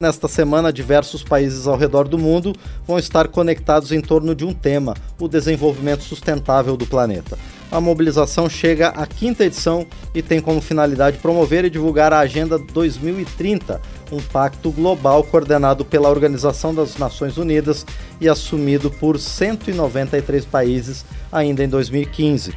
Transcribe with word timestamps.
Nesta 0.00 0.28
semana, 0.28 0.72
diversos 0.72 1.24
países 1.24 1.66
ao 1.66 1.76
redor 1.76 2.06
do 2.06 2.16
mundo 2.16 2.54
vão 2.86 3.00
estar 3.00 3.26
conectados 3.26 3.90
em 3.90 4.00
torno 4.00 4.32
de 4.32 4.44
um 4.44 4.54
tema: 4.54 4.94
o 5.18 5.26
desenvolvimento 5.26 6.04
sustentável 6.04 6.76
do 6.76 6.86
planeta. 6.86 7.36
A 7.68 7.80
mobilização 7.80 8.48
chega 8.48 8.90
à 8.90 9.04
quinta 9.08 9.44
edição 9.44 9.84
e 10.14 10.22
tem 10.22 10.40
como 10.40 10.60
finalidade 10.60 11.18
promover 11.18 11.64
e 11.64 11.70
divulgar 11.70 12.12
a 12.12 12.20
Agenda 12.20 12.60
2030, 12.60 13.80
um 14.12 14.20
pacto 14.20 14.70
global 14.70 15.24
coordenado 15.24 15.84
pela 15.84 16.08
Organização 16.08 16.72
das 16.72 16.96
Nações 16.96 17.36
Unidas 17.36 17.84
e 18.20 18.28
assumido 18.28 18.92
por 18.92 19.18
193 19.18 20.44
países 20.44 21.04
ainda 21.32 21.64
em 21.64 21.68
2015. 21.68 22.54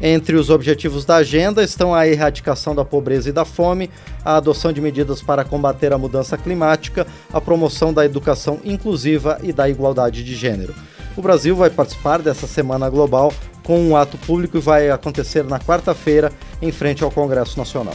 Entre 0.00 0.36
os 0.36 0.50
objetivos 0.50 1.04
da 1.04 1.16
agenda 1.16 1.62
estão 1.62 1.94
a 1.94 2.06
erradicação 2.06 2.74
da 2.74 2.84
pobreza 2.84 3.28
e 3.28 3.32
da 3.32 3.44
fome, 3.44 3.90
a 4.24 4.36
adoção 4.36 4.72
de 4.72 4.80
medidas 4.80 5.22
para 5.22 5.44
combater 5.44 5.92
a 5.92 5.98
mudança 5.98 6.36
climática, 6.36 7.06
a 7.32 7.40
promoção 7.40 7.92
da 7.92 8.04
educação 8.04 8.58
inclusiva 8.64 9.38
e 9.42 9.52
da 9.52 9.68
igualdade 9.68 10.24
de 10.24 10.34
gênero. 10.34 10.74
O 11.16 11.22
Brasil 11.22 11.54
vai 11.54 11.70
participar 11.70 12.20
dessa 12.20 12.46
Semana 12.46 12.90
Global 12.90 13.32
com 13.62 13.80
um 13.80 13.96
ato 13.96 14.18
público 14.18 14.56
e 14.58 14.60
vai 14.60 14.90
acontecer 14.90 15.44
na 15.44 15.58
quarta-feira 15.58 16.32
em 16.60 16.72
frente 16.72 17.04
ao 17.04 17.10
Congresso 17.10 17.56
Nacional. 17.56 17.94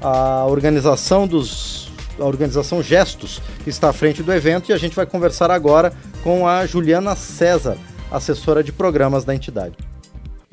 A 0.00 0.44
organização 0.46 1.26
dos 1.26 1.92
a 2.18 2.24
organização 2.24 2.80
Gestos 2.80 3.42
está 3.66 3.88
à 3.88 3.92
frente 3.92 4.22
do 4.22 4.32
evento 4.32 4.70
e 4.70 4.72
a 4.72 4.76
gente 4.76 4.94
vai 4.94 5.04
conversar 5.04 5.50
agora 5.50 5.92
com 6.22 6.46
a 6.46 6.64
Juliana 6.64 7.16
César, 7.16 7.76
assessora 8.08 8.62
de 8.62 8.70
programas 8.70 9.24
da 9.24 9.34
entidade. 9.34 9.74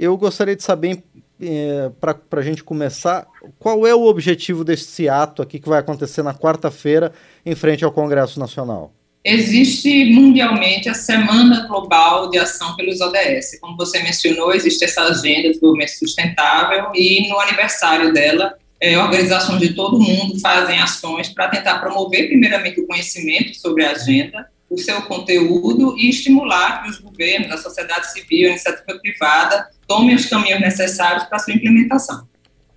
Eu 0.01 0.17
gostaria 0.17 0.55
de 0.55 0.63
saber, 0.63 1.03
é, 1.39 1.91
para 1.99 2.39
a 2.39 2.41
gente 2.41 2.63
começar, 2.63 3.27
qual 3.59 3.85
é 3.85 3.93
o 3.93 4.07
objetivo 4.07 4.63
desse 4.63 5.07
ato 5.07 5.43
aqui 5.43 5.59
que 5.59 5.69
vai 5.69 5.77
acontecer 5.77 6.23
na 6.23 6.33
quarta-feira 6.33 7.13
em 7.45 7.53
frente 7.53 7.85
ao 7.85 7.91
Congresso 7.91 8.39
Nacional? 8.39 8.91
Existe 9.23 10.05
mundialmente 10.05 10.89
a 10.89 10.95
Semana 10.95 11.67
Global 11.67 12.31
de 12.31 12.39
Ação 12.39 12.75
pelos 12.75 12.99
ODS. 12.99 13.59
Como 13.61 13.77
você 13.77 14.01
mencionou, 14.01 14.51
existe 14.51 14.83
essa 14.83 15.03
agenda 15.03 15.43
de 15.43 15.49
desenvolvimento 15.49 15.91
sustentável 15.91 16.87
e 16.95 17.29
no 17.29 17.39
aniversário 17.39 18.11
dela, 18.11 18.55
é, 18.79 18.97
organizações 18.97 19.59
de 19.59 19.75
todo 19.75 19.99
mundo 19.99 20.39
fazem 20.39 20.79
ações 20.79 21.29
para 21.29 21.47
tentar 21.49 21.77
promover, 21.77 22.27
primeiramente, 22.27 22.81
o 22.81 22.87
conhecimento 22.87 23.53
sobre 23.53 23.85
a 23.85 23.91
agenda, 23.91 24.49
o 24.67 24.79
seu 24.79 25.01
conteúdo 25.03 25.95
e 25.95 26.09
estimular 26.09 26.81
que 26.81 26.89
os 26.89 26.97
governos, 26.97 27.51
a 27.51 27.57
sociedade 27.57 28.11
civil, 28.11 28.47
a 28.47 28.51
iniciativa 28.51 28.97
privada 28.99 29.69
tomem 29.91 30.15
os 30.15 30.25
caminhos 30.25 30.61
necessários 30.61 31.25
para 31.25 31.37
sua 31.37 31.53
implementação. 31.53 32.25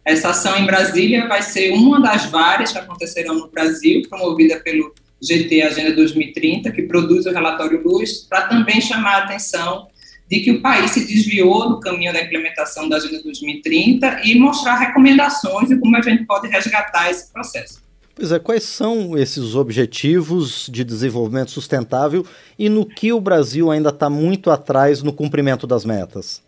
Essa 0.04 0.30
ação 0.30 0.58
em 0.58 0.66
Brasília 0.66 1.28
vai 1.28 1.42
ser 1.42 1.70
uma 1.70 2.00
das 2.00 2.26
várias 2.26 2.72
que 2.72 2.78
acontecerão 2.78 3.36
no 3.36 3.48
Brasil, 3.48 4.02
promovida 4.08 4.58
pelo 4.58 4.92
GT 5.22 5.62
Agenda 5.62 5.94
2030, 5.94 6.72
que 6.72 6.82
produz 6.82 7.24
o 7.24 7.30
relatório 7.30 7.80
Luz, 7.84 8.26
para 8.28 8.48
também 8.48 8.80
chamar 8.80 9.14
a 9.14 9.24
atenção 9.26 9.86
de 10.28 10.40
que 10.40 10.50
o 10.50 10.60
país 10.60 10.90
se 10.90 11.06
desviou 11.06 11.68
do 11.68 11.78
caminho 11.78 12.12
da 12.12 12.20
implementação 12.20 12.88
da 12.88 12.96
Agenda 12.96 13.22
2030 13.22 14.22
e 14.24 14.36
mostrar 14.36 14.74
recomendações 14.74 15.68
de 15.68 15.78
como 15.78 15.96
a 15.96 16.02
gente 16.02 16.24
pode 16.24 16.48
resgatar 16.48 17.12
esse 17.12 17.32
processo. 17.32 17.80
Pois 18.12 18.32
é, 18.32 18.40
quais 18.40 18.64
são 18.64 19.16
esses 19.16 19.54
objetivos 19.54 20.68
de 20.68 20.82
desenvolvimento 20.82 21.52
sustentável 21.52 22.26
e 22.58 22.68
no 22.68 22.84
que 22.84 23.12
o 23.12 23.20
Brasil 23.20 23.70
ainda 23.70 23.90
está 23.90 24.10
muito 24.10 24.50
atrás 24.50 25.00
no 25.00 25.12
cumprimento 25.12 25.64
das 25.64 25.84
metas? 25.84 26.43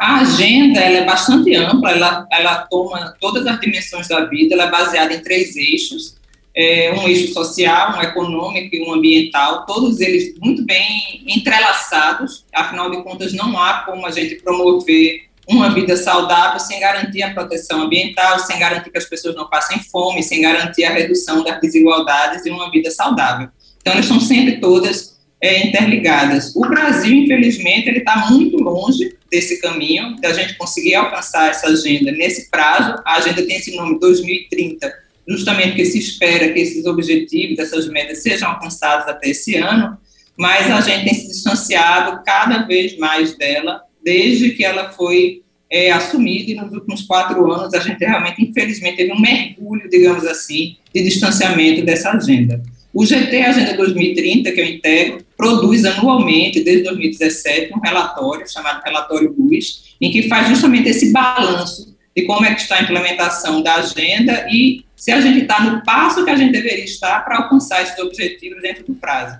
A 0.00 0.20
agenda 0.20 0.80
ela 0.80 0.96
é 0.96 1.04
bastante 1.04 1.54
ampla, 1.54 1.90
ela, 1.90 2.26
ela 2.32 2.66
toma 2.70 3.14
todas 3.20 3.46
as 3.46 3.60
dimensões 3.60 4.08
da 4.08 4.24
vida, 4.24 4.54
ela 4.54 4.64
é 4.64 4.70
baseada 4.70 5.12
em 5.12 5.20
três 5.20 5.54
eixos, 5.54 6.16
é, 6.56 6.90
um 6.96 7.06
eixo 7.06 7.34
social, 7.34 7.98
um 7.98 8.02
econômico 8.02 8.74
e 8.74 8.82
um 8.82 8.94
ambiental, 8.94 9.66
todos 9.66 10.00
eles 10.00 10.34
muito 10.40 10.64
bem 10.64 11.22
entrelaçados, 11.26 12.46
afinal 12.50 12.90
de 12.90 13.02
contas 13.02 13.34
não 13.34 13.58
há 13.58 13.82
como 13.82 14.06
a 14.06 14.10
gente 14.10 14.36
promover 14.36 15.28
uma 15.46 15.68
vida 15.68 15.94
saudável 15.98 16.58
sem 16.60 16.80
garantir 16.80 17.22
a 17.22 17.34
proteção 17.34 17.82
ambiental, 17.82 18.38
sem 18.38 18.58
garantir 18.58 18.90
que 18.90 18.96
as 18.96 19.04
pessoas 19.04 19.36
não 19.36 19.50
passem 19.50 19.80
fome, 19.80 20.22
sem 20.22 20.40
garantir 20.40 20.84
a 20.84 20.94
redução 20.94 21.44
das 21.44 21.60
desigualdades 21.60 22.46
e 22.46 22.50
uma 22.50 22.70
vida 22.70 22.90
saudável. 22.90 23.50
Então, 23.82 23.92
elas 23.92 24.06
estão 24.06 24.20
sempre 24.20 24.60
todas 24.60 25.20
é, 25.42 25.66
interligadas. 25.66 26.56
O 26.56 26.60
Brasil, 26.60 27.12
infelizmente, 27.12 27.86
ele 27.88 27.98
está 27.98 28.30
muito 28.30 28.56
longe 28.56 29.19
desse 29.30 29.60
caminho, 29.60 30.16
da 30.20 30.32
gente 30.32 30.56
conseguir 30.56 30.94
alcançar 30.94 31.50
essa 31.50 31.68
agenda 31.68 32.10
nesse 32.12 32.50
prazo. 32.50 33.00
A 33.04 33.16
agenda 33.16 33.42
tem 33.46 33.56
esse 33.56 33.76
nome 33.76 33.98
2030, 34.00 34.92
justamente 35.28 35.68
porque 35.68 35.84
se 35.84 35.98
espera 35.98 36.52
que 36.52 36.60
esses 36.60 36.84
objetivos, 36.86 37.58
essas 37.58 37.88
metas 37.88 38.22
sejam 38.22 38.50
alcançados 38.50 39.06
até 39.08 39.30
esse 39.30 39.56
ano, 39.56 39.96
mas 40.36 40.70
a 40.70 40.80
gente 40.80 41.04
tem 41.04 41.14
se 41.14 41.28
distanciado 41.28 42.22
cada 42.24 42.62
vez 42.62 42.96
mais 42.98 43.36
dela 43.36 43.82
desde 44.02 44.50
que 44.50 44.64
ela 44.64 44.90
foi 44.90 45.42
é, 45.70 45.92
assumida 45.92 46.50
e 46.50 46.54
nos 46.54 46.72
últimos 46.72 47.02
quatro 47.02 47.50
anos 47.52 47.72
a 47.74 47.78
gente 47.78 48.00
realmente, 48.00 48.42
infelizmente, 48.42 48.96
teve 48.96 49.12
um 49.12 49.20
mergulho, 49.20 49.88
digamos 49.88 50.26
assim, 50.26 50.76
de 50.92 51.02
distanciamento 51.02 51.84
dessa 51.84 52.10
agenda. 52.10 52.60
O 52.92 53.06
GT 53.06 53.42
Agenda 53.42 53.74
2030, 53.74 54.50
que 54.50 54.60
eu 54.60 54.64
integro, 54.64 55.24
produz 55.36 55.84
anualmente, 55.84 56.62
desde 56.62 56.84
2017, 56.84 57.72
um 57.72 57.80
relatório 57.80 58.50
chamado 58.50 58.82
Relatório 58.82 59.34
Luz, 59.38 59.94
em 60.00 60.10
que 60.10 60.28
faz 60.28 60.48
justamente 60.48 60.88
esse 60.88 61.12
balanço 61.12 61.96
de 62.16 62.22
como 62.24 62.44
é 62.44 62.54
que 62.54 62.62
está 62.62 62.76
a 62.76 62.82
implementação 62.82 63.62
da 63.62 63.76
agenda 63.76 64.46
e 64.50 64.84
se 64.96 65.12
a 65.12 65.20
gente 65.20 65.42
está 65.42 65.62
no 65.62 65.82
passo 65.84 66.24
que 66.24 66.30
a 66.30 66.36
gente 66.36 66.52
deveria 66.52 66.84
estar 66.84 67.24
para 67.24 67.38
alcançar 67.38 67.82
esses 67.82 67.98
objetivos 67.98 68.60
dentro 68.60 68.84
do 68.84 68.94
prazo. 68.94 69.38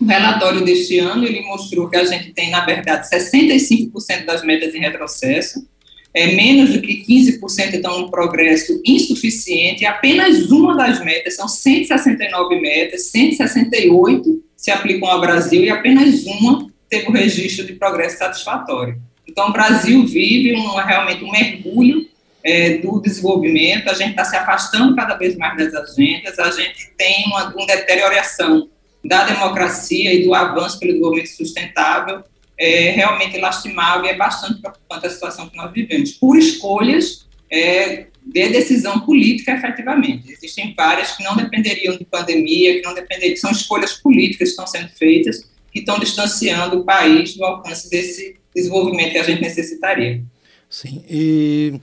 O 0.00 0.04
relatório 0.04 0.64
deste 0.64 0.98
ano, 0.98 1.24
ele 1.24 1.40
mostrou 1.40 1.88
que 1.88 1.96
a 1.96 2.04
gente 2.04 2.32
tem, 2.32 2.50
na 2.50 2.64
verdade, 2.64 3.08
65% 3.08 4.24
das 4.24 4.44
metas 4.44 4.74
em 4.74 4.78
retrocesso, 4.78 5.66
é, 6.14 6.34
menos 6.34 6.72
do 6.72 6.80
que 6.80 7.04
15% 7.04 7.74
estão 7.74 8.00
no 8.00 8.10
progresso 8.10 8.80
insuficiente, 8.84 9.84
apenas 9.84 10.50
uma 10.50 10.76
das 10.76 11.04
metas, 11.04 11.36
são 11.36 11.46
169 11.46 12.60
metas, 12.60 13.06
168 13.10 14.42
se 14.56 14.70
aplicam 14.70 15.08
ao 15.08 15.20
Brasil, 15.20 15.62
e 15.62 15.70
apenas 15.70 16.24
uma 16.26 16.68
teve 16.88 17.08
o 17.08 17.12
registro 17.12 17.66
de 17.66 17.74
progresso 17.74 18.18
satisfatório. 18.18 19.00
Então, 19.26 19.50
o 19.50 19.52
Brasil 19.52 20.06
vive 20.06 20.54
uma, 20.54 20.82
realmente 20.82 21.22
um 21.22 21.30
mergulho 21.30 22.08
é, 22.42 22.78
do 22.78 23.00
desenvolvimento, 23.00 23.88
a 23.90 23.94
gente 23.94 24.10
está 24.10 24.24
se 24.24 24.36
afastando 24.36 24.96
cada 24.96 25.16
vez 25.16 25.36
mais 25.36 25.56
das 25.56 25.74
agendas, 25.74 26.38
a 26.38 26.50
gente 26.50 26.90
tem 26.96 27.26
uma, 27.26 27.54
uma 27.54 27.66
deterioração 27.66 28.68
da 29.04 29.24
democracia 29.24 30.14
e 30.14 30.24
do 30.24 30.34
avanço 30.34 30.78
pelo 30.78 30.92
desenvolvimento 30.92 31.28
sustentável 31.28 32.24
é 32.58 32.90
realmente 32.90 33.38
lastimável 33.38 34.06
e 34.06 34.08
é 34.08 34.16
bastante 34.16 34.60
preocupante 34.60 35.06
a 35.06 35.10
situação 35.10 35.48
que 35.48 35.56
nós 35.56 35.72
vivemos, 35.72 36.12
por 36.12 36.36
escolhas 36.36 37.26
é, 37.50 38.06
de 38.26 38.48
decisão 38.48 39.00
política, 39.00 39.52
efetivamente. 39.52 40.32
Existem 40.32 40.74
várias 40.76 41.16
que 41.16 41.22
não 41.22 41.36
dependeriam 41.36 41.96
de 41.96 42.04
pandemia, 42.04 42.74
que 42.74 42.82
não 42.82 42.94
dependeriam, 42.94 43.36
são 43.36 43.50
escolhas 43.50 43.94
políticas 43.94 44.48
que 44.48 44.50
estão 44.50 44.66
sendo 44.66 44.88
feitas, 44.88 45.48
que 45.72 45.78
estão 45.78 45.98
distanciando 45.98 46.80
o 46.80 46.84
país 46.84 47.36
do 47.36 47.44
alcance 47.44 47.88
desse 47.88 48.36
desenvolvimento 48.54 49.12
que 49.12 49.18
a 49.18 49.22
gente 49.22 49.40
necessitaria. 49.40 50.22
Sim, 50.68 51.02
e 51.08 51.80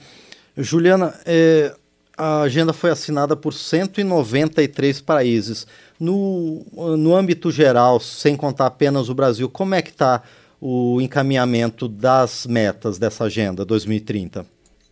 Juliana, 0.57 1.19
é, 1.25 1.73
a 2.17 2.41
agenda 2.41 2.73
foi 2.73 2.91
assinada 2.91 3.35
por 3.35 3.53
193 3.53 5.01
países. 5.01 5.65
No, 5.97 6.65
no 6.97 7.15
âmbito 7.15 7.49
geral, 7.49 7.99
sem 7.99 8.35
contar 8.35 8.65
apenas 8.65 9.07
o 9.07 9.15
Brasil, 9.15 9.49
como 9.49 9.75
é 9.75 9.81
que 9.81 9.91
está 9.91 10.21
o 10.67 10.99
encaminhamento 10.99 11.87
das 11.87 12.47
metas 12.47 12.97
dessa 12.97 13.25
agenda 13.25 13.63
2030? 13.63 14.47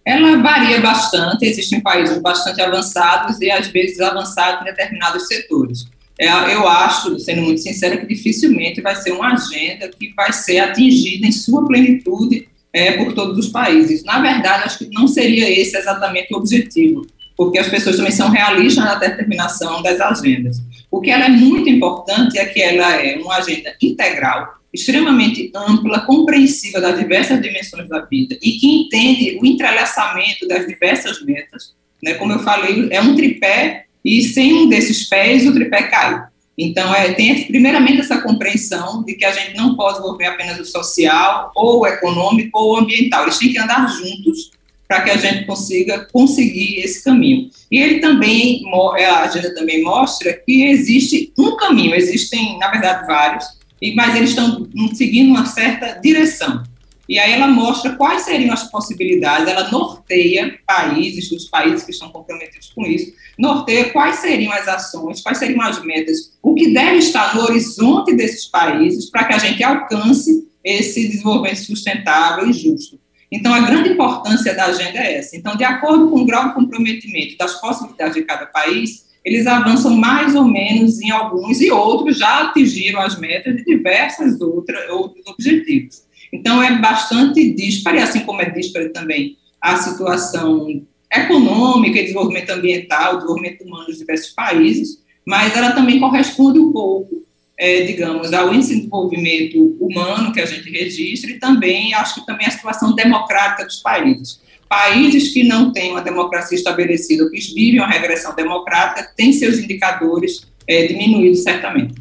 Ela 0.06 0.38
varia 0.38 0.79
bastante, 0.79 1.45
existem 1.45 1.81
países 1.81 2.22
bastante 2.22 2.61
avançados 2.61 3.41
e 3.41 3.50
às 3.50 3.69
vezes 3.69 4.00
avançados 4.00 4.61
em 4.61 4.66
determinados 4.66 5.28
setores. 5.28 5.85
É, 6.19 6.28
eu 6.53 6.67
acho, 6.67 7.17
sendo 7.17 7.41
muito 7.41 7.59
sincera, 7.59 7.97
que 7.97 8.05
dificilmente 8.05 8.81
vai 8.81 8.96
ser 8.96 9.14
uma 9.14 9.34
agenda 9.34 9.90
que 9.90 10.14
vai 10.14 10.31
ser 10.31 10.59
atingida 10.59 11.25
em 11.25 11.31
sua 11.31 11.66
plenitude 11.66 12.47
é, 12.72 12.91
por 12.91 13.14
todos 13.14 13.43
os 13.43 13.52
países. 13.52 14.03
Na 14.03 14.22
verdade, 14.22 14.66
acho 14.66 14.78
que 14.78 14.90
não 14.91 15.08
seria 15.08 15.49
esse 15.49 15.75
exatamente 15.75 16.35
o 16.35 16.37
objetivo, 16.37 17.08
porque 17.35 17.58
as 17.58 17.67
pessoas 17.67 17.96
também 17.96 18.11
são 18.11 18.29
realistas 18.29 18.85
na 18.85 18.93
determinação 18.93 19.81
das 19.81 19.99
agendas. 19.99 20.61
O 20.91 21.02
que 21.02 21.09
ela 21.09 21.25
é 21.25 21.29
muito 21.29 21.67
importante 21.67 22.37
é 22.37 22.46
que 22.46 22.61
ela 22.61 22.93
é 22.93 23.17
uma 23.17 23.37
agenda 23.37 23.73
integral, 23.81 24.61
extremamente 24.73 25.52
ampla, 25.55 26.02
compreensiva 26.02 26.81
das 26.81 26.97
diversas 26.97 27.41
dimensões 27.41 27.87
da 27.87 28.02
vida 28.02 28.37
e 28.41 28.53
que 28.53 28.67
entende 28.67 29.37
o 29.41 29.46
entrelaçamento 29.46 30.47
das 30.47 30.66
diversas 30.66 31.23
metas. 31.23 31.73
Né? 32.02 32.16
Como 32.16 32.34
eu 32.34 32.40
falei, 32.40 32.87
é 32.90 32.99
um 32.99 33.16
tripé 33.16 33.85
e 34.03 34.23
sem 34.23 34.53
um 34.53 34.67
desses 34.67 35.08
pés 35.08 35.46
o 35.47 35.53
tripé 35.53 35.84
cai. 35.84 36.23
Então, 36.58 36.93
é, 36.93 37.14
tem 37.14 37.46
primeiramente 37.46 38.02
essa 38.02 38.22
compreensão 38.22 39.03
de 39.03 39.16
que 39.16 39.25
a 39.25 39.31
gente 39.31 39.55
não 39.55 39.75
pode 39.75 39.99
envolver 39.99 40.25
apenas 40.25 40.59
o 40.59 40.66
social, 40.66 41.52
ou 41.55 41.81
o 41.81 41.87
econômico, 41.87 42.59
ou 42.59 42.73
o 42.73 42.78
ambiental. 42.78 43.23
Eles 43.23 43.40
têm 43.40 43.52
que 43.52 43.58
andar 43.58 43.87
juntos 43.87 44.52
para 44.87 45.02
que 45.02 45.09
a 45.09 45.17
gente 45.17 45.46
consiga 45.46 46.08
conseguir 46.11 46.79
esse 46.79 47.03
caminho. 47.03 47.49
E 47.72 47.79
ele 47.79 47.99
também, 47.99 48.61
a 48.72 49.23
agenda 49.23 49.53
também 49.55 49.81
mostra 49.81 50.34
que 50.34 50.66
existe 50.66 51.34
um 51.37 51.55
caminho, 51.55 51.96
existem, 51.96 52.59
na 52.59 52.70
verdade, 52.70 53.08
vários, 53.08 53.46
mas 53.96 54.16
eles 54.16 54.30
estão 54.30 54.70
seguindo 54.94 55.32
uma 55.32 55.46
certa 55.46 56.00
direção. 56.00 56.64
E 57.08 57.20
aí 57.20 57.34
ela 57.34 57.47
mostra 57.47 57.96
quais 57.96 58.22
seriam 58.22 58.53
as 58.53 58.72
possibilidades, 58.72 59.47
ela 59.47 59.70
norteia 59.70 60.58
países, 60.66 61.30
os 61.32 61.46
países 61.46 61.84
que 61.84 61.91
estão 61.91 62.09
comprometidos 62.09 62.72
com 62.74 62.85
isso, 62.85 63.12
norteia 63.38 63.91
quais 63.91 64.18
seriam 64.18 64.53
as 64.53 64.68
ações, 64.68 65.22
quais 65.22 65.38
seriam 65.38 65.62
as 65.62 65.84
metas, 65.84 66.38
o 66.41 66.56
que 66.56 66.74
deve 66.74 67.00
estar 67.00 67.35
no 67.35 67.44
horizonte 67.44 68.16
desses 68.16 68.46
países 68.46 69.09
para 69.09 69.26
que 69.26 69.34
a 69.34 69.38
gente 69.38 69.62
alcance 69.64 70.47
esse 70.64 71.08
desenvolvimento 71.09 71.58
sustentável 71.58 72.50
e 72.50 72.53
justo. 72.53 72.97
Então, 73.30 73.53
a 73.53 73.62
grande 73.62 73.90
importância 73.90 74.56
da 74.56 74.66
agenda 74.66 75.00
é 75.00 75.18
essa. 75.18 75.35
Então, 75.35 75.58
de 75.58 75.64
acordo 75.64 76.09
com 76.09 76.22
o 76.22 76.26
grau 76.26 76.50
de 76.50 76.53
comprometimento 76.53 77.35
das 77.35 77.59
possibilidades 77.59 78.14
de 78.14 78.22
cada 78.24 78.46
país, 78.46 79.06
eles 79.23 79.47
avançam 79.47 79.96
mais 79.96 80.35
ou 80.35 80.46
menos 80.46 80.99
em 81.02 81.11
alguns 81.11 81.61
e 81.61 81.72
outros 81.72 82.17
já 82.17 82.43
atingiram 82.43 82.99
as 82.99 83.17
metas 83.17 83.55
de 83.55 83.64
diversas 83.64 84.40
outras, 84.41 84.90
outros 84.90 85.25
objetivos. 85.28 86.03
Então, 86.31 86.61
é 86.61 86.79
bastante 86.79 87.53
disparo, 87.53 87.99
assim 87.99 88.22
como 88.22 88.41
é 88.41 88.49
disparo 88.49 88.91
também 88.91 89.37
a 89.61 89.78
situação 89.78 90.84
econômica 91.11 91.99
e 91.99 92.03
desenvolvimento 92.03 92.49
ambiental, 92.49 93.16
desenvolvimento 93.16 93.64
humano 93.64 93.85
dos 93.85 93.99
diversos 93.99 94.31
países, 94.31 95.03
mas 95.25 95.55
ela 95.55 95.72
também 95.72 95.99
corresponde 95.99 96.59
um 96.59 96.72
pouco, 96.72 97.23
é, 97.58 97.84
digamos, 97.84 98.34
ao 98.34 98.53
índice 98.53 98.72
de 98.72 98.78
desenvolvimento 98.79 99.78
humano 99.79 100.34
que 100.34 100.41
a 100.41 100.46
gente 100.46 100.70
registra 100.70 101.31
e 101.31 101.40
também, 101.40 101.93
acho 101.93 102.16
que 102.16 102.25
também 102.25 102.47
a 102.47 102.52
situação 102.52 102.93
democrática 102.93 103.66
dos 103.66 103.78
países. 103.78 104.41
Países 104.73 105.31
que 105.31 105.43
não 105.43 105.72
têm 105.72 105.91
uma 105.91 106.02
democracia 106.02 106.58
estabelecida, 106.58 107.29
que 107.29 107.40
vivem 107.53 107.79
uma 107.79 107.87
regressão 107.87 108.34
democrática, 108.34 109.08
têm 109.16 109.31
seus 109.31 109.59
indicadores 109.59 110.47
é, 110.67 110.87
diminuídos 110.87 111.43
certamente. 111.43 111.93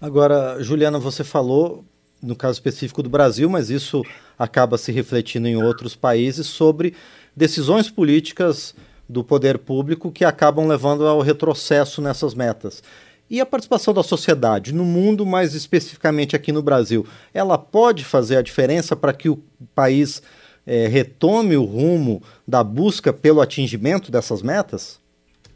Agora, 0.00 0.62
Juliana, 0.62 1.00
você 1.00 1.24
falou, 1.24 1.84
no 2.22 2.36
caso 2.36 2.52
específico 2.52 3.02
do 3.02 3.10
Brasil, 3.10 3.50
mas 3.50 3.68
isso 3.68 4.04
acaba 4.38 4.78
se 4.78 4.92
refletindo 4.92 5.48
em 5.48 5.60
outros 5.60 5.96
países, 5.96 6.46
sobre 6.46 6.94
decisões 7.36 7.90
políticas 7.90 8.76
do 9.08 9.24
poder 9.24 9.58
público 9.58 10.12
que 10.12 10.24
acabam 10.24 10.68
levando 10.68 11.04
ao 11.04 11.20
retrocesso 11.20 12.00
nessas 12.00 12.32
metas. 12.32 12.80
E 13.28 13.40
a 13.40 13.46
participação 13.46 13.92
da 13.92 14.04
sociedade 14.04 14.72
no 14.72 14.84
mundo, 14.84 15.26
mais 15.26 15.52
especificamente 15.52 16.36
aqui 16.36 16.52
no 16.52 16.62
Brasil, 16.62 17.04
ela 17.34 17.58
pode 17.58 18.04
fazer 18.04 18.36
a 18.36 18.42
diferença 18.42 18.94
para 18.94 19.12
que 19.12 19.28
o 19.28 19.42
país 19.74 20.22
é, 20.68 20.86
retome 20.86 21.56
o 21.56 21.64
rumo 21.64 22.22
da 22.46 22.62
busca 22.62 23.10
pelo 23.10 23.40
atingimento 23.40 24.12
dessas 24.12 24.42
metas? 24.42 25.00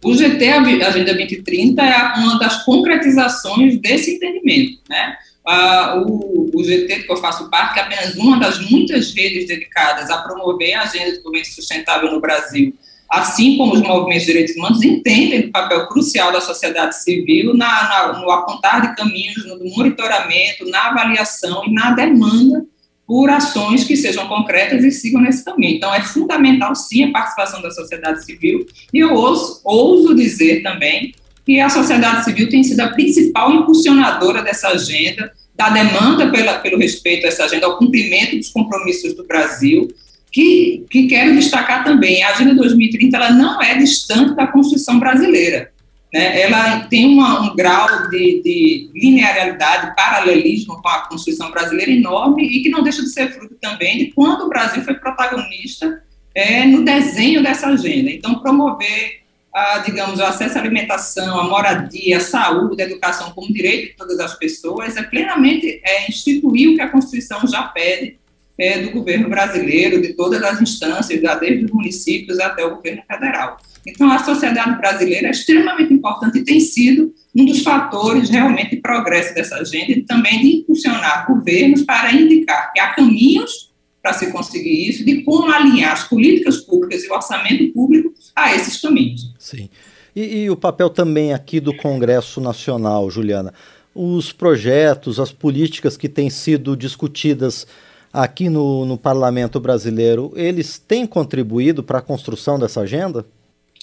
O 0.02 0.14
GT 0.14 0.48
Agenda 0.48 1.14
2030 1.14 1.82
é 1.82 2.14
uma 2.16 2.38
das 2.38 2.64
concretizações 2.64 3.78
desse 3.78 4.16
entendimento. 4.16 4.78
Né? 4.88 5.16
O, 6.06 6.50
o, 6.58 6.64
GT, 6.64 7.02
que 7.02 7.12
eu 7.12 7.16
faço 7.18 7.50
parte, 7.50 7.78
é 7.78 7.82
apenas 7.82 8.16
uma 8.16 8.40
das 8.40 8.58
muitas 8.70 9.12
redes 9.14 9.46
dedicadas 9.46 10.08
a 10.08 10.22
promover 10.22 10.72
a 10.74 10.82
agenda 10.82 11.04
de 11.04 11.10
desenvolvimento 11.10 11.54
sustentável 11.54 12.10
no 12.10 12.20
Brasil, 12.20 12.74
assim 13.08 13.58
como 13.58 13.74
os 13.74 13.82
movimentos 13.82 14.22
de 14.22 14.32
direitos 14.32 14.56
humanos, 14.56 14.82
entendem 14.82 15.40
o 15.40 15.52
papel 15.52 15.86
crucial 15.88 16.32
da 16.32 16.40
sociedade 16.40 16.96
civil 17.00 17.54
na, 17.54 17.66
na, 17.66 18.18
no 18.18 18.30
apontar 18.30 18.80
de 18.80 18.96
caminhos, 18.96 19.44
no 19.44 19.58
monitoramento, 19.76 20.68
na 20.68 20.88
avaliação 20.88 21.64
e 21.66 21.72
na 21.72 21.90
demanda 21.90 22.64
por 23.12 23.28
ações 23.28 23.84
que 23.84 23.94
sejam 23.94 24.26
concretas 24.26 24.82
e 24.82 24.90
sigam 24.90 25.20
nesse 25.20 25.44
caminho. 25.44 25.76
Então, 25.76 25.94
é 25.94 26.00
fundamental, 26.00 26.74
sim, 26.74 27.04
a 27.04 27.12
participação 27.12 27.60
da 27.60 27.70
sociedade 27.70 28.24
civil, 28.24 28.64
e 28.90 29.00
eu 29.00 29.12
ouso, 29.12 29.60
ouso 29.64 30.14
dizer 30.14 30.62
também 30.62 31.12
que 31.44 31.60
a 31.60 31.68
sociedade 31.68 32.24
civil 32.24 32.48
tem 32.48 32.64
sido 32.64 32.80
a 32.80 32.88
principal 32.88 33.52
impulsionadora 33.52 34.42
dessa 34.42 34.68
agenda, 34.68 35.30
da 35.54 35.68
demanda 35.68 36.30
pela, 36.30 36.54
pelo 36.60 36.78
respeito 36.78 37.26
a 37.26 37.28
essa 37.28 37.44
agenda, 37.44 37.66
ao 37.66 37.76
cumprimento 37.76 38.34
dos 38.34 38.48
compromissos 38.48 39.14
do 39.14 39.26
Brasil, 39.26 39.88
que, 40.30 40.86
que 40.88 41.06
quero 41.06 41.34
destacar 41.34 41.84
também, 41.84 42.22
a 42.22 42.30
Agenda 42.30 42.54
2030 42.54 43.14
ela 43.14 43.30
não 43.30 43.60
é 43.60 43.76
distante 43.76 44.34
da 44.34 44.46
Constituição 44.46 44.98
brasileira 44.98 45.70
né, 46.12 46.42
ela 46.42 46.80
tem 46.88 47.06
uma, 47.06 47.40
um 47.40 47.56
grau 47.56 48.10
de, 48.10 48.42
de, 48.42 48.90
linearidade, 48.94 49.96
paralelismo 49.96 50.80
com 50.82 50.88
a 50.88 51.08
Constituição 51.08 51.50
brasileira 51.50 51.90
enorme 51.90 52.44
e 52.44 52.62
que 52.62 52.68
não 52.68 52.82
deixa 52.82 53.00
de 53.00 53.08
ser 53.08 53.32
fruto 53.32 53.56
também 53.60 53.96
de 53.96 54.12
quando 54.12 54.42
o 54.42 54.48
Brasil 54.48 54.82
foi 54.82 54.94
protagonista 54.94 56.02
é, 56.34 56.66
no 56.66 56.84
desenho 56.84 57.42
dessa 57.42 57.68
agenda. 57.68 58.10
Então, 58.10 58.40
promover, 58.40 59.22
a, 59.54 59.78
digamos, 59.78 60.18
o 60.18 60.22
acesso 60.22 60.58
à 60.58 60.60
alimentação, 60.60 61.40
à 61.40 61.44
moradia, 61.44 62.18
à 62.18 62.20
saúde, 62.20 62.82
à 62.82 62.84
educação 62.84 63.30
como 63.30 63.52
direito 63.52 63.92
de 63.92 63.96
todas 63.96 64.20
as 64.20 64.34
pessoas 64.34 64.96
é 64.98 65.02
plenamente 65.02 65.80
é, 65.82 66.10
instituir 66.10 66.70
o 66.70 66.74
que 66.74 66.82
a 66.82 66.90
Constituição 66.90 67.46
já 67.46 67.62
pede 67.62 68.18
é, 68.58 68.80
do 68.80 68.90
governo 68.90 69.30
brasileiro, 69.30 70.02
de 70.02 70.12
todas 70.12 70.42
as 70.42 70.60
instâncias, 70.60 71.20
desde 71.40 71.64
os 71.64 71.70
municípios 71.70 72.38
até 72.38 72.62
o 72.64 72.76
governo 72.76 73.02
federal. 73.08 73.56
Então, 73.86 74.10
a 74.10 74.18
sociedade 74.22 74.78
brasileira 74.78 75.28
é 75.28 75.30
extremamente 75.30 75.92
importante 75.92 76.38
e 76.38 76.44
tem 76.44 76.60
sido 76.60 77.12
um 77.34 77.44
dos 77.44 77.62
fatores 77.62 78.30
realmente 78.30 78.70
de 78.70 78.76
progresso 78.76 79.34
dessa 79.34 79.56
agenda 79.56 79.92
e 79.92 80.02
também 80.02 80.40
de 80.40 80.56
impulsionar 80.58 81.26
governos 81.26 81.82
para 81.82 82.12
indicar 82.12 82.72
que 82.72 82.78
há 82.78 82.94
caminhos 82.94 83.72
para 84.00 84.12
se 84.12 84.32
conseguir 84.32 84.88
isso, 84.88 85.04
de 85.04 85.22
como 85.22 85.50
alinhar 85.50 85.92
as 85.92 86.04
políticas 86.04 86.58
públicas 86.58 87.04
e 87.04 87.08
o 87.08 87.14
orçamento 87.14 87.72
público 87.72 88.12
a 88.34 88.54
esses 88.54 88.80
caminhos. 88.80 89.32
Sim. 89.38 89.70
E, 90.14 90.42
e 90.42 90.50
o 90.50 90.56
papel 90.56 90.90
também 90.90 91.32
aqui 91.32 91.60
do 91.60 91.74
Congresso 91.76 92.40
Nacional, 92.40 93.08
Juliana? 93.10 93.54
Os 93.94 94.32
projetos, 94.32 95.20
as 95.20 95.30
políticas 95.30 95.96
que 95.96 96.08
têm 96.08 96.28
sido 96.30 96.76
discutidas 96.76 97.66
aqui 98.12 98.48
no, 98.48 98.84
no 98.84 98.98
parlamento 98.98 99.60
brasileiro, 99.60 100.32
eles 100.34 100.78
têm 100.78 101.06
contribuído 101.06 101.82
para 101.82 101.98
a 101.98 102.02
construção 102.02 102.58
dessa 102.58 102.80
agenda? 102.80 103.24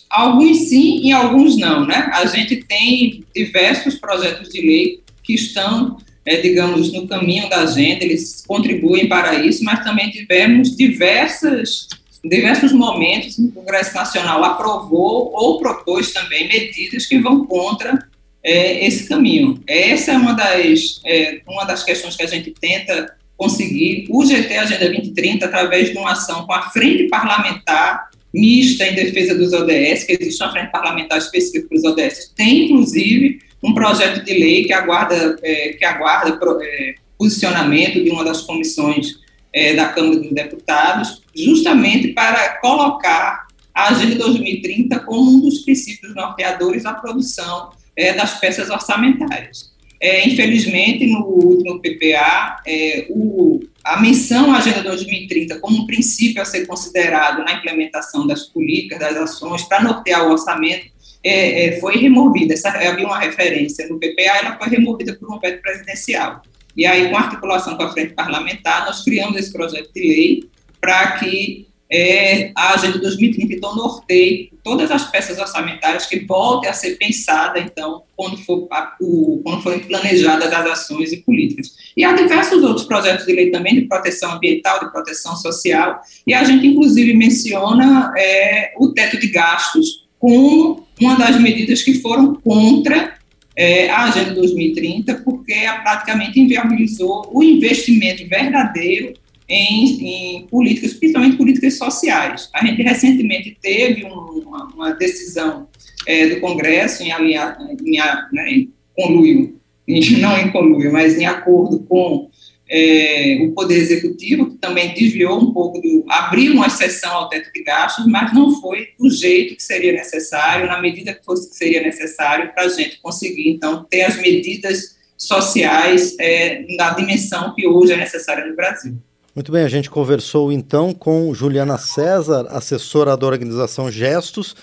Alguns 0.10 0.70
sim 0.70 1.02
e 1.04 1.12
alguns 1.12 1.56
não, 1.58 1.86
né? 1.86 2.10
A 2.14 2.26
gente 2.26 2.58
tem 2.58 3.24
diversos 3.36 3.96
projetos 3.96 4.50
de 4.50 4.60
lei 4.60 5.04
que 5.24 5.36
estão, 5.36 5.98
é, 6.26 6.38
digamos, 6.38 6.92
no 6.92 7.08
caminho 7.08 7.48
da 7.48 7.62
agenda, 7.62 8.04
eles 8.04 8.44
contribuem 8.48 9.08
para 9.08 9.36
isso, 9.36 9.64
mas 9.64 9.84
também 9.84 10.10
tivemos 10.10 10.76
diversas, 10.76 11.88
diversos 12.26 12.72
momentos 12.72 13.36
que 13.36 13.44
o 13.44 13.52
Congresso 13.52 13.94
Nacional 13.94 14.44
aprovou 14.44 15.32
ou 15.34 15.60
propôs 15.60 16.12
também 16.12 16.48
medidas 16.48 17.06
que 17.06 17.20
vão 17.20 17.46
contra 17.46 18.00
é, 18.44 18.86
esse 18.88 19.08
caminho. 19.08 19.62
Essa 19.68 20.14
é 20.14 20.18
uma 20.18 20.34
das, 20.34 21.00
é, 21.06 21.42
uma 21.48 21.66
das 21.66 21.84
questões 21.84 22.16
que 22.16 22.24
a 22.24 22.28
gente 22.28 22.52
tenta 22.60 23.14
conseguir. 23.38 24.08
O 24.10 24.26
GT 24.26 24.58
Agenda 24.58 24.90
2030, 24.90 25.46
através 25.46 25.92
de 25.92 25.98
uma 25.98 26.12
ação 26.12 26.46
com 26.46 26.54
a 26.54 26.70
Frente 26.72 27.08
Parlamentar 27.08 28.09
mista 28.34 28.86
em 28.86 28.96
defesa 28.96 29.36
dos 29.36 29.54
ODS, 29.54 30.04
que 30.04 30.18
existe 30.20 30.44
uma 30.44 30.52
frente 30.52 30.72
parlamentar 30.72 31.18
específica 31.18 31.68
para 31.68 31.78
os 31.78 31.84
ODS, 31.84 32.32
tem 32.36 32.66
inclusive 32.66 33.40
um 33.64 33.74
projeto 33.74 34.24
de 34.24 34.34
lei 34.34 34.66
que 34.66 34.74
aguarda, 34.74 35.38
é, 35.42 35.70
que 35.74 35.84
aguarda 35.84 36.40
é, 36.64 36.96
posicionamento 37.18 38.04
de 38.04 38.10
uma 38.10 38.24
das 38.24 38.42
comissões 38.42 39.20
é, 39.54 39.74
da 39.74 39.90
Câmara 39.90 40.20
dos 40.20 40.32
Deputados, 40.32 41.22
justamente 41.36 42.10
para 42.10 42.58
colocar 42.60 43.48
a 43.74 43.90
Agenda 43.90 44.16
2030 44.16 45.00
como 45.00 45.32
um 45.32 45.42
dos 45.42 45.60
princípios 45.60 46.14
norteadores 46.16 46.84
da 46.84 46.94
produção 46.94 47.72
é, 47.96 48.14
das 48.14 48.40
peças 48.40 48.70
orçamentárias. 48.70 49.69
É, 50.02 50.26
infelizmente, 50.28 51.06
no 51.08 51.26
último 51.26 51.82
PPA, 51.82 52.62
é, 52.66 53.08
o, 53.10 53.60
a 53.84 54.00
menção 54.00 54.54
à 54.54 54.58
Agenda 54.58 54.82
2030 54.82 55.60
como 55.60 55.78
um 55.78 55.86
princípio 55.86 56.42
a 56.42 56.46
ser 56.46 56.66
considerado 56.66 57.44
na 57.44 57.54
implementação 57.54 58.26
das 58.26 58.46
políticas, 58.46 59.00
das 59.00 59.18
ações, 59.18 59.64
para 59.64 59.84
nortear 59.84 60.26
o 60.28 60.32
orçamento, 60.32 60.88
é, 61.22 61.66
é, 61.66 61.80
foi 61.82 61.98
removida. 61.98 62.54
Essa, 62.54 62.70
havia 62.70 63.06
uma 63.06 63.20
referência 63.20 63.88
no 63.90 64.00
PPA, 64.00 64.38
ela 64.42 64.58
foi 64.58 64.70
removida 64.70 65.14
por 65.16 65.34
um 65.34 65.40
veto 65.40 65.62
presidencial. 65.62 66.42
E 66.78 66.86
aí, 66.86 67.10
com 67.10 67.18
articulação 67.18 67.76
com 67.76 67.84
a 67.84 67.92
frente 67.92 68.14
parlamentar, 68.14 68.86
nós 68.86 69.04
criamos 69.04 69.38
esse 69.38 69.52
projeto 69.52 69.92
de 69.94 70.02
lei 70.02 70.44
para 70.80 71.14
que 71.18 71.68
é, 71.92 72.52
a 72.56 72.76
Agenda 72.76 73.00
2030, 73.00 73.54
então, 73.54 73.76
norteie 73.76 74.52
todas 74.64 74.92
as 74.92 75.10
peças 75.10 75.40
orçamentárias 75.40 76.06
que 76.06 76.20
voltem 76.20 76.70
a 76.70 76.74
ser 76.74 76.98
pensada, 76.98 77.60
então, 77.60 78.04
quando, 78.16 78.38
for, 78.38 78.68
a, 78.72 78.96
o, 79.02 79.42
quando 79.44 79.64
forem 79.64 79.80
planejadas 79.80 80.54
as 80.54 80.66
ações 80.68 81.12
e 81.12 81.18
políticas. 81.18 81.74
E 81.98 82.04
há 82.04 82.14
diversos 82.14 82.64
outros 82.64 82.86
projetos 82.86 83.26
de 83.26 83.34
lei 83.34 83.50
também 83.50 83.74
de 83.74 83.82
proteção 83.82 84.34
ambiental, 84.34 84.80
de 84.80 84.92
proteção 84.92 85.36
social, 85.36 86.00
e 86.28 86.34
a 86.34 86.44
gente, 86.44 86.68
inclusive, 86.68 87.14
menciona 87.16 88.14
é, 88.16 88.74
o 88.78 88.90
teto 88.90 89.20
de 89.20 89.28
gastos 89.28 90.08
como 90.20 90.86
uma 91.02 91.16
das 91.16 91.42
medidas 91.42 91.82
que 91.82 91.96
foram 91.96 92.36
contra 92.36 93.18
é, 93.56 93.90
a 93.90 94.04
Agenda 94.04 94.36
2030, 94.36 95.16
porque 95.26 95.56
praticamente 95.82 96.40
inviabilizou 96.40 97.30
o 97.34 97.42
investimento 97.42 98.28
verdadeiro 98.28 99.14
em, 99.50 100.38
em, 100.38 100.48
políticas, 100.48 100.94
principalmente 100.94 101.38
políticas 101.38 101.78
sociais. 101.78 102.50
A 102.54 102.66
gente 102.66 102.82
recentemente 102.84 103.58
teve 103.60 104.06
um, 104.06 104.12
uma, 104.12 104.66
uma, 104.68 104.92
decisão 104.92 105.68
é, 106.06 106.28
do 106.28 106.40
Congresso 106.40 107.02
em, 107.02 107.12
aliar, 107.12 107.58
em, 107.84 107.98
né, 108.32 108.52
em 108.52 108.74
conluio, 108.96 109.60
não 110.20 110.38
em 110.38 110.52
conluio, 110.52 110.94
mas 110.94 111.18
em 111.18 111.26
acordo 111.26 111.80
com 111.80 112.30
é, 112.70 113.40
o 113.42 113.52
Poder 113.54 113.78
Executivo, 113.78 114.52
que 114.52 114.58
também 114.58 114.94
desviou 114.94 115.42
um 115.42 115.52
pouco 115.52 115.82
do. 115.82 116.06
abriu 116.08 116.54
uma 116.54 116.68
exceção 116.68 117.12
ao 117.12 117.28
teto 117.28 117.52
de 117.52 117.64
gastos, 117.64 118.06
mas 118.06 118.32
não 118.32 118.62
foi 118.62 118.90
do 119.00 119.10
jeito 119.10 119.56
que 119.56 119.64
seria 119.64 119.92
necessário, 119.92 120.68
na 120.68 120.80
medida 120.80 121.16
que 121.16 121.26
fosse 121.26 121.50
que 121.50 121.56
seria 121.56 121.82
necessário 121.82 122.54
para 122.54 122.66
a 122.66 122.70
gente 122.70 123.02
conseguir, 123.02 123.50
então, 123.50 123.84
ter 123.90 124.04
as 124.04 124.18
medidas 124.18 125.00
sociais 125.18 126.16
é, 126.20 126.64
na 126.78 126.92
dimensão 126.92 127.56
que 127.56 127.68
hoje 127.68 127.94
é 127.94 127.98
necessária 127.98 128.46
no 128.46 128.56
Brasil. 128.56 128.96
Muito 129.36 129.52
bem, 129.52 129.64
a 129.64 129.70
gente 129.70 129.92
conversou 129.92 130.52
então 130.52 130.92
com 130.92 131.32
Juliana 131.36 131.78
César, 131.78 132.48
assessora 132.50 133.16
da 133.16 133.28
organização 133.28 133.92
Gestos, 133.92 134.56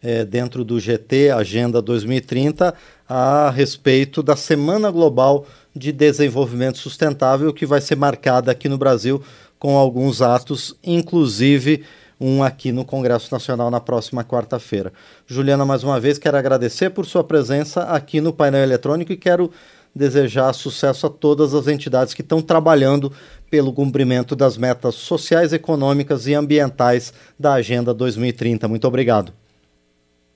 é, 0.00 0.24
dentro 0.24 0.64
do 0.64 0.78
GT 0.78 1.30
Agenda 1.30 1.82
2030, 1.82 2.72
a 3.08 3.50
respeito 3.50 4.22
da 4.22 4.36
Semana 4.36 4.92
Global 4.92 5.44
de 5.74 5.90
Desenvolvimento 5.90 6.78
Sustentável, 6.78 7.52
que 7.52 7.66
vai 7.66 7.80
ser 7.80 7.96
marcada 7.96 8.52
aqui 8.52 8.68
no 8.68 8.78
Brasil 8.78 9.20
com 9.58 9.76
alguns 9.76 10.22
atos, 10.22 10.76
inclusive 10.84 11.84
um 12.20 12.44
aqui 12.44 12.70
no 12.70 12.84
Congresso 12.84 13.28
Nacional 13.32 13.72
na 13.72 13.80
próxima 13.80 14.22
quarta-feira. 14.22 14.92
Juliana, 15.26 15.64
mais 15.64 15.82
uma 15.82 15.98
vez, 15.98 16.16
quero 16.16 16.36
agradecer 16.36 16.90
por 16.90 17.06
sua 17.06 17.24
presença 17.24 17.82
aqui 17.82 18.20
no 18.20 18.32
painel 18.32 18.62
eletrônico 18.62 19.12
e 19.12 19.16
quero 19.16 19.50
desejar 19.94 20.52
sucesso 20.52 21.06
a 21.06 21.10
todas 21.10 21.54
as 21.54 21.66
entidades 21.66 22.14
que 22.14 22.22
estão 22.22 22.40
trabalhando 22.40 23.12
pelo 23.52 23.70
cumprimento 23.70 24.34
das 24.34 24.56
metas 24.56 24.94
sociais, 24.94 25.52
econômicas 25.52 26.26
e 26.26 26.32
ambientais 26.32 27.12
da 27.38 27.52
Agenda 27.52 27.92
2030. 27.92 28.66
Muito 28.66 28.88
obrigado. 28.88 29.30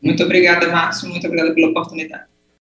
Muito 0.02 0.22
obrigada, 0.22 0.68
Márcio. 0.68 1.08
Muito 1.08 1.26
obrigada 1.26 1.54
pela 1.54 1.68
oportunidade. 1.70 2.24